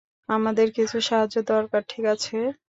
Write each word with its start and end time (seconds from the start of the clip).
আমাদের 0.29 0.67
কিছু 0.71 0.97
সাহায্য 1.01 1.35
দরকার, 1.47 1.81
ঠিক 1.89 2.05
আছে? 2.13 2.37